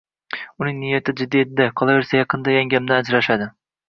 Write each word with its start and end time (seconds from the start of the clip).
Uning 0.61 0.77
niyati 0.77 1.13
jiddiy 1.19 1.43
edi-da, 1.45 1.67
qolaversa 1.81 2.17
yaqinda 2.21 2.57
yangamdan 2.57 3.05
ajrashadi 3.07 3.49